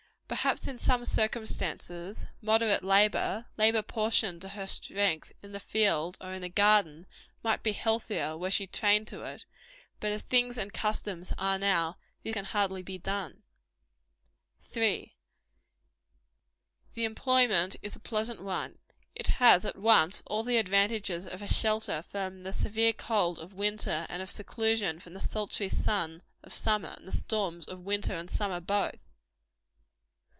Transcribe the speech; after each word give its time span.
Perhaps, 0.31 0.65
in 0.65 0.77
some 0.77 1.03
circumstances, 1.03 2.23
moderate 2.41 2.85
labor 2.85 3.47
labor 3.57 3.81
proportioned 3.81 4.41
to 4.41 4.47
her 4.47 4.65
strength 4.65 5.33
in 5.43 5.51
the 5.51 5.59
field, 5.59 6.17
or 6.21 6.33
in 6.33 6.41
the 6.41 6.47
garden, 6.47 7.05
might 7.43 7.63
be 7.63 7.73
healthier, 7.73 8.37
were 8.37 8.49
she 8.49 8.65
trained 8.65 9.09
to 9.09 9.25
it; 9.25 9.43
but 9.99 10.13
as 10.13 10.21
things 10.21 10.57
and 10.57 10.71
customs 10.71 11.33
now 11.37 11.37
are, 11.87 11.95
this 12.23 12.33
can 12.33 12.45
hardly 12.45 12.81
be 12.81 12.97
done. 12.97 13.43
3. 14.61 15.17
The 16.93 17.03
employment 17.03 17.75
is 17.81 17.97
a 17.97 17.99
pleasant 17.99 18.41
one. 18.41 18.77
It 19.13 19.27
has 19.27 19.65
at 19.65 19.77
once 19.77 20.23
all 20.27 20.43
the 20.43 20.57
advantages 20.57 21.27
of 21.27 21.41
a 21.41 21.47
shelter 21.47 22.01
from 22.03 22.43
the 22.43 22.53
severe 22.53 22.93
cold 22.93 23.37
of 23.37 23.49
the 23.49 23.55
winter, 23.57 24.05
and 24.09 24.21
of 24.21 24.29
seclusion 24.29 24.97
from 24.99 25.13
the 25.13 25.19
sultry 25.19 25.67
sun 25.67 26.21
of 26.41 26.53
summer, 26.53 26.95
and 26.97 27.05
the 27.05 27.11
storms 27.11 27.67
of 27.67 27.81
winter 27.81 28.13
and 28.15 28.31
summer 28.31 28.61
both. 28.61 28.95